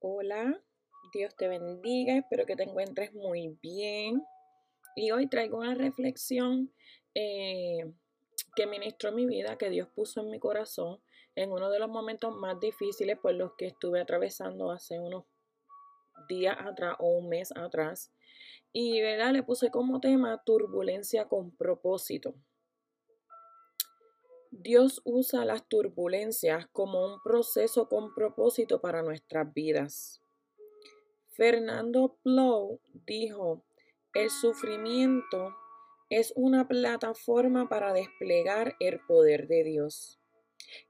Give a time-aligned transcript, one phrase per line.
[0.00, 0.62] Hola,
[1.12, 4.22] Dios te bendiga, espero que te encuentres muy bien.
[4.94, 6.72] Y hoy traigo una reflexión
[7.16, 7.80] eh,
[8.54, 11.00] que ministró mi vida, que Dios puso en mi corazón
[11.34, 15.24] en uno de los momentos más difíciles por los que estuve atravesando hace unos
[16.28, 18.12] días atrás o un mes atrás.
[18.72, 19.32] Y ¿verdad?
[19.32, 22.36] le puse como tema turbulencia con propósito.
[24.60, 30.20] Dios usa las turbulencias como un proceso con propósito para nuestras vidas.
[31.28, 33.62] Fernando Plow dijo,
[34.14, 35.54] el sufrimiento
[36.10, 40.18] es una plataforma para desplegar el poder de Dios.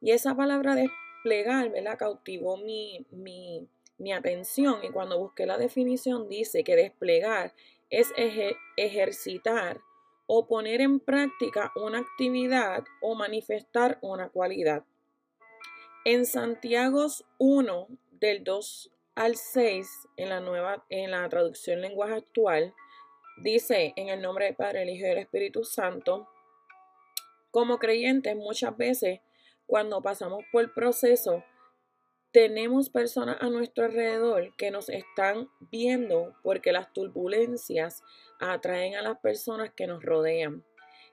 [0.00, 1.98] Y esa palabra desplegar, ¿verdad?
[1.98, 7.52] Cautivó mi, mi, mi atención y cuando busqué la definición dice que desplegar
[7.90, 8.14] es
[8.78, 9.82] ejercitar
[10.30, 14.84] o poner en práctica una actividad o manifestar una cualidad.
[16.04, 17.06] En Santiago
[17.38, 22.74] 1, del 2 al 6, en la, nueva, en la traducción lenguaje actual,
[23.42, 26.28] dice en el nombre del Padre, el Hijo y el Espíritu Santo,
[27.50, 29.20] como creyentes muchas veces
[29.66, 31.42] cuando pasamos por el proceso,
[32.38, 38.04] tenemos personas a nuestro alrededor que nos están viendo porque las turbulencias
[38.38, 40.62] atraen a las personas que nos rodean.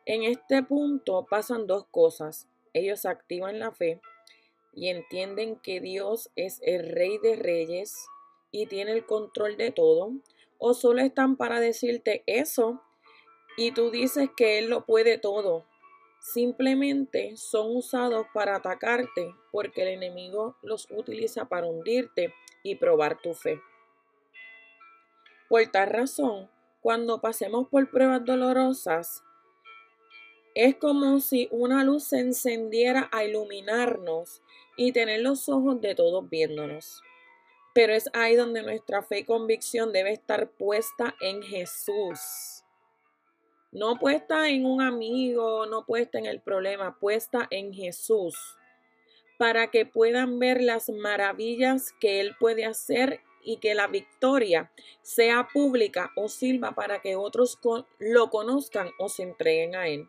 [0.06, 2.48] En este punto pasan dos cosas.
[2.74, 4.02] Ellos activan la fe
[4.72, 8.06] y entienden que Dios es el rey de reyes
[8.52, 10.12] y tiene el control de todo.
[10.60, 12.84] O solo están para decirte eso
[13.58, 15.66] y tú dices que Él lo puede todo
[16.26, 23.36] simplemente son usados para atacarte porque el enemigo los utiliza para hundirte y probar tu
[23.36, 23.62] fe.
[25.48, 26.50] Por tal razón,
[26.82, 29.24] cuando pasemos por pruebas dolorosas,
[30.56, 34.42] es como si una luz se encendiera a iluminarnos
[34.78, 37.04] y tener los ojos de todos viéndonos.
[37.76, 42.65] Pero es ahí donde nuestra fe y convicción debe estar puesta en Jesús
[43.76, 48.34] no puesta en un amigo, no puesta en el problema, puesta en Jesús,
[49.38, 55.50] para que puedan ver las maravillas que Él puede hacer y que la victoria sea
[55.52, 57.60] pública o sirva para que otros
[58.00, 60.08] lo conozcan o se entreguen a Él.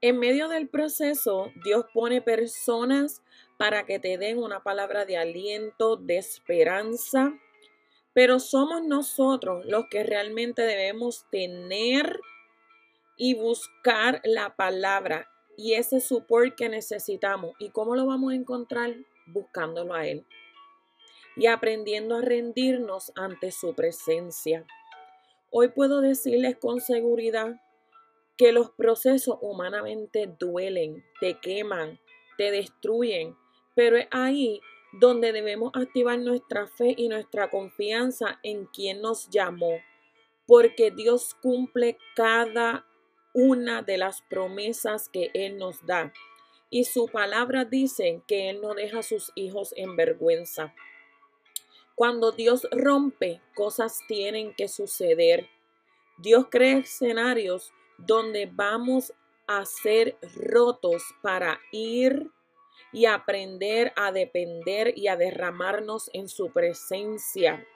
[0.00, 3.22] En medio del proceso, Dios pone personas
[3.56, 7.38] para que te den una palabra de aliento, de esperanza,
[8.16, 12.18] pero somos nosotros los que realmente debemos tener
[13.18, 15.28] y buscar la palabra
[15.58, 17.54] y ese support que necesitamos.
[17.58, 18.94] ¿Y cómo lo vamos a encontrar?
[19.26, 20.24] Buscándolo a Él
[21.36, 24.64] y aprendiendo a rendirnos ante su presencia.
[25.50, 27.60] Hoy puedo decirles con seguridad
[28.38, 32.00] que los procesos humanamente duelen, te queman,
[32.38, 33.36] te destruyen,
[33.74, 34.62] pero es ahí
[34.92, 39.80] donde debemos activar nuestra fe y nuestra confianza en quien nos llamó,
[40.46, 42.86] porque Dios cumple cada
[43.34, 46.12] una de las promesas que Él nos da.
[46.70, 50.74] Y su palabra dice que Él no deja a sus hijos en vergüenza.
[51.94, 55.48] Cuando Dios rompe, cosas tienen que suceder.
[56.18, 59.12] Dios crea escenarios donde vamos
[59.46, 62.30] a ser rotos para ir
[62.92, 67.66] y aprender a depender y a derramarnos en su presencia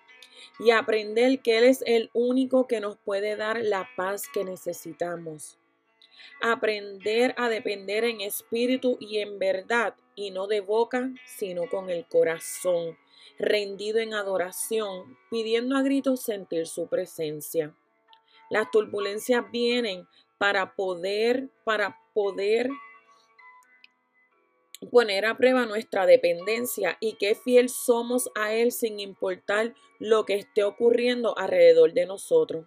[0.58, 5.58] y aprender que Él es el único que nos puede dar la paz que necesitamos.
[6.42, 12.06] Aprender a depender en espíritu y en verdad y no de boca, sino con el
[12.06, 12.98] corazón,
[13.38, 17.74] rendido en adoración, pidiendo a gritos sentir su presencia.
[18.50, 20.06] Las turbulencias vienen
[20.38, 22.70] para poder, para poder
[24.88, 30.34] poner a prueba nuestra dependencia y qué fiel somos a Él sin importar lo que
[30.34, 32.66] esté ocurriendo alrededor de nosotros.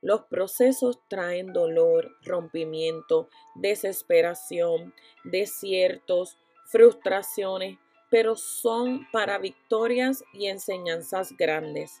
[0.00, 6.36] Los procesos traen dolor, rompimiento, desesperación, desiertos,
[6.66, 12.00] frustraciones, pero son para victorias y enseñanzas grandes.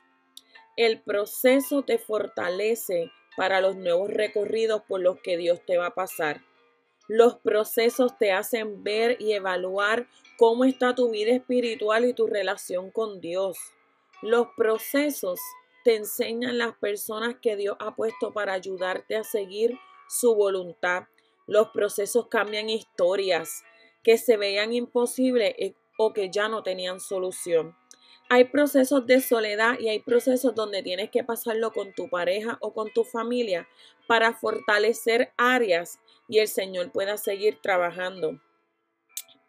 [0.76, 5.94] El proceso te fortalece para los nuevos recorridos por los que Dios te va a
[5.94, 6.47] pasar.
[7.08, 10.06] Los procesos te hacen ver y evaluar
[10.36, 13.56] cómo está tu vida espiritual y tu relación con Dios.
[14.20, 15.40] Los procesos
[15.84, 19.78] te enseñan las personas que Dios ha puesto para ayudarte a seguir
[20.08, 21.04] su voluntad.
[21.46, 23.62] Los procesos cambian historias
[24.02, 27.74] que se veían imposibles eh, o que ya no tenían solución.
[28.28, 32.74] Hay procesos de soledad y hay procesos donde tienes que pasarlo con tu pareja o
[32.74, 33.68] con tu familia
[34.06, 35.98] para fortalecer áreas
[36.28, 38.40] y el Señor pueda seguir trabajando.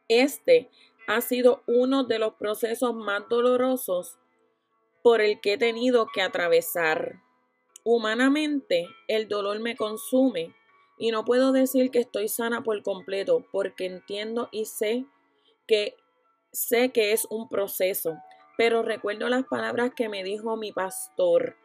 [0.08, 0.70] Este
[1.08, 4.18] ha sido uno de los procesos más dolorosos
[5.02, 7.22] por el que he tenido que atravesar.
[7.84, 10.54] Humanamente, el dolor me consume
[10.98, 15.06] y no puedo decir que estoy sana por completo porque entiendo y sé
[15.66, 15.96] que
[16.52, 18.18] sé que es un proceso,
[18.60, 21.56] pero recuerdo las palabras que me dijo mi pastor.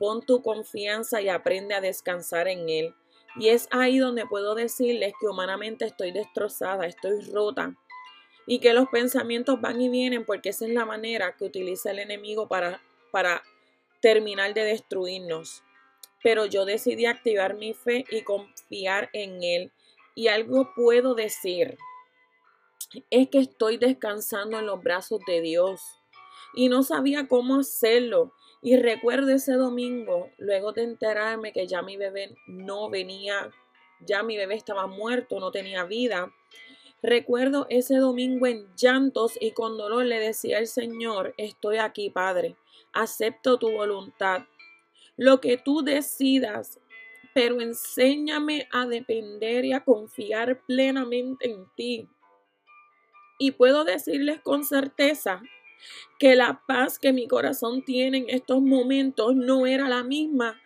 [0.00, 2.96] Pon tu confianza y aprende a descansar en él.
[3.36, 7.76] Y es ahí donde puedo decirles que humanamente estoy destrozada, estoy rota,
[8.44, 12.00] y que los pensamientos van y vienen porque esa es la manera que utiliza el
[12.00, 13.44] enemigo para, para
[14.00, 15.62] terminar de destruirnos.
[16.24, 19.70] Pero yo decidí activar mi fe y confiar en Él.
[20.16, 21.78] Y algo puedo decir,
[23.10, 26.01] es que estoy descansando en los brazos de Dios.
[26.54, 28.32] Y no sabía cómo hacerlo.
[28.60, 33.50] Y recuerdo ese domingo, luego de enterarme que ya mi bebé no venía,
[34.06, 36.32] ya mi bebé estaba muerto, no tenía vida.
[37.02, 42.54] Recuerdo ese domingo en llantos y con dolor le decía al Señor, estoy aquí, Padre,
[42.92, 44.42] acepto tu voluntad,
[45.16, 46.78] lo que tú decidas,
[47.34, 52.08] pero enséñame a depender y a confiar plenamente en ti.
[53.40, 55.42] Y puedo decirles con certeza
[56.18, 60.60] que la paz que mi corazón tiene en estos momentos no era la misma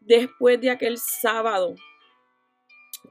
[0.00, 1.74] después de aquel sábado,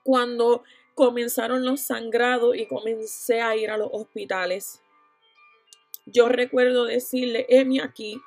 [0.03, 0.63] cuando
[0.95, 4.81] comenzaron los sangrados y comencé a ir a los hospitales.
[6.05, 8.21] Yo recuerdo decirle, Emi aquí,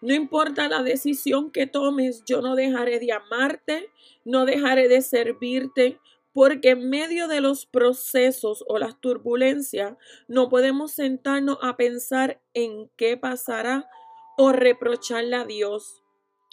[0.00, 3.90] no importa la decisión que tomes, yo no dejaré de amarte,
[4.24, 5.98] no dejaré de servirte,
[6.36, 9.96] porque en medio de los procesos o las turbulencias
[10.28, 13.88] no podemos sentarnos a pensar en qué pasará
[14.36, 16.02] o reprocharle a Dios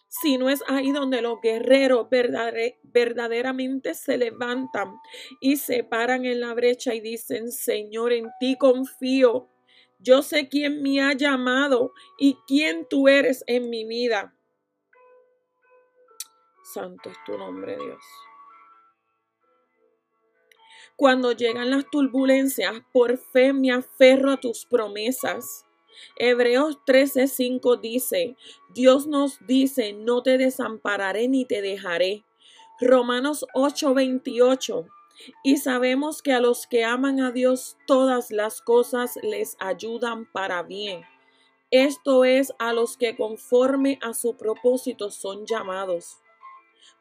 [0.08, 4.96] si no es ahí donde los guerreros verdaderamente se levantan
[5.42, 9.50] y se paran en la brecha y dicen, Señor, en ti confío.
[10.00, 14.34] Yo sé quién me ha llamado y quién tú eres en mi vida.
[16.74, 18.33] Santo es tu nombre, Dios.
[20.96, 25.66] Cuando llegan las turbulencias, por fe me aferro a tus promesas.
[26.16, 28.36] Hebreos 13:5 dice,
[28.70, 32.24] Dios nos dice, no te desampararé ni te dejaré.
[32.80, 34.88] Romanos 8:28,
[35.44, 40.64] y sabemos que a los que aman a Dios todas las cosas les ayudan para
[40.64, 41.04] bien.
[41.72, 46.18] Esto es a los que conforme a su propósito son llamados.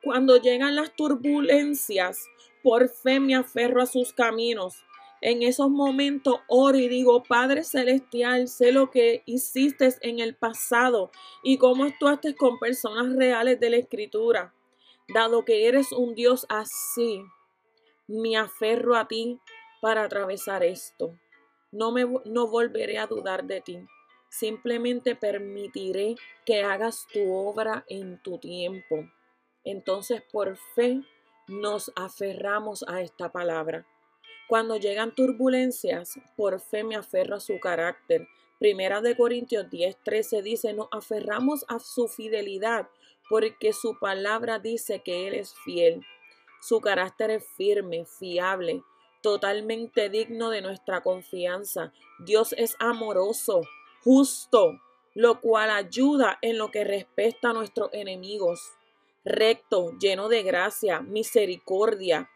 [0.02, 2.26] Cuando llegan las turbulencias,
[2.62, 4.85] por fe me aferro a sus caminos
[5.23, 11.12] en esos momentos oro y digo, Padre Celestial, sé lo que hiciste en el pasado
[11.44, 14.53] y cómo actuaste con personas reales de la Escritura.
[15.14, 17.23] Dado que eres un Dios así,
[18.09, 19.38] me aferro a ti
[19.81, 21.17] para atravesar esto.
[21.70, 23.79] No, me, no volveré a dudar de ti.
[24.29, 29.09] Simplemente permitiré que hagas tu obra en tu tiempo.
[29.62, 31.03] Entonces, por fe,
[31.48, 33.86] nos aferramos a esta palabra.
[34.48, 38.28] Cuando llegan turbulencias, por fe me aferro a su carácter.
[38.58, 42.88] Primera de Corintios 10:13 dice, nos aferramos a su fidelidad
[43.28, 46.04] porque su palabra dice que Él es fiel.
[46.60, 48.82] Su carácter es firme, fiable,
[49.22, 51.92] totalmente digno de nuestra confianza.
[52.18, 53.62] Dios es amoroso,
[54.04, 54.80] justo,
[55.14, 58.61] lo cual ayuda en lo que respecta a nuestros enemigos.
[59.25, 62.29] Recto, lleno de gracia, misericordia,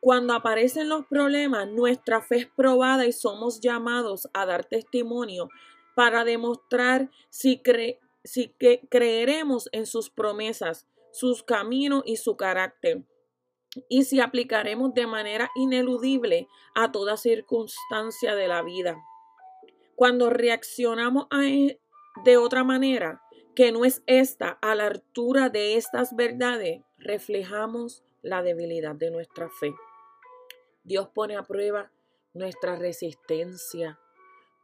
[0.00, 5.48] cuando aparecen los problemas, nuestra fe es probada y somos llamados a dar testimonio
[5.96, 7.60] para demostrar si,
[8.22, 13.02] si que creeremos en sus promesas, sus caminos y su carácter.
[13.88, 18.96] Y si aplicaremos de manera ineludible a toda circunstancia de la vida.
[19.96, 21.80] Cuando reaccionamos e,
[22.24, 23.22] de otra manera,
[23.56, 29.48] que no es esta, a la altura de estas verdades, reflejamos la debilidad de nuestra
[29.48, 29.74] fe.
[30.84, 31.90] Dios pone a prueba
[32.34, 33.98] nuestra resistencia,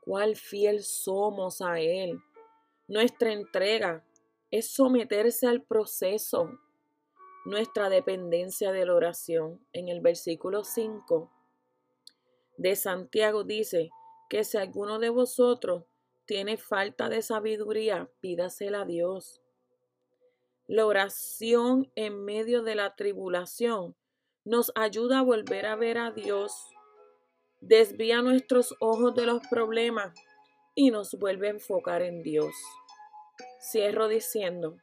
[0.02, 2.20] cuál fiel somos a Él.
[2.87, 4.04] Nuestra entrega
[4.50, 6.61] es someterse al proceso,
[7.46, 9.66] nuestra dependencia de la oración.
[9.72, 11.32] En el versículo 5
[12.58, 13.88] de Santiago dice
[14.28, 15.84] que si alguno de vosotros
[16.26, 19.41] tiene falta de sabiduría, pídasela a Dios.
[20.67, 23.97] La oración en medio de la tribulación
[24.45, 26.52] nos ayuda a volver a ver a Dios,
[27.61, 30.14] desvía nuestros ojos de los problemas
[30.75, 32.55] y nos vuelve a enfocar en Dios.
[33.61, 34.79] Cierro diciendo,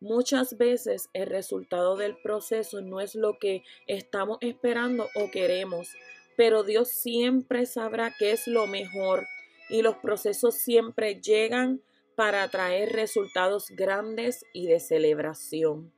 [0.00, 5.88] muchas veces el resultado del proceso no es lo que estamos esperando o queremos.
[6.34, 9.26] pero Dios siempre sabrá qué es lo mejor
[9.72, 11.82] y los procesos siempre llegan
[12.14, 15.94] para traer resultados grandes y de celebración.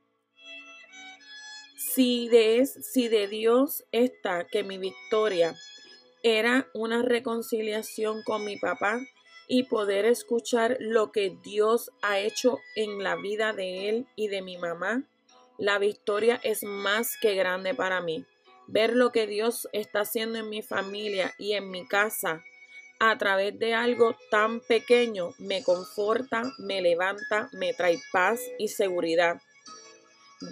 [1.75, 5.55] Si de, si de Dios está que mi victoria
[6.23, 9.01] era una reconciliación con mi papá
[9.49, 14.41] y poder escuchar lo que Dios ha hecho en la vida de él y de
[14.41, 15.03] mi mamá,
[15.57, 18.25] la victoria es más que grande para mí.
[18.67, 22.41] Ver lo que Dios está haciendo en mi familia y en mi casa
[23.11, 29.41] a través de algo tan pequeño me conforta, me levanta, me trae paz y seguridad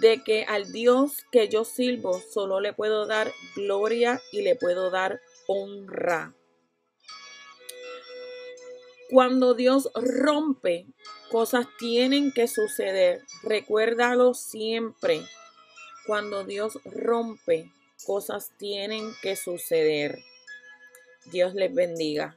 [0.00, 4.90] de que al Dios que yo sirvo solo le puedo dar gloria y le puedo
[4.90, 6.34] dar honra.
[9.10, 10.86] Cuando Dios rompe,
[11.30, 13.22] cosas tienen que suceder.
[13.42, 15.22] Recuérdalo siempre.
[16.06, 17.70] Cuando Dios rompe,
[18.06, 20.18] cosas tienen que suceder.
[21.26, 22.36] Dios les bendiga.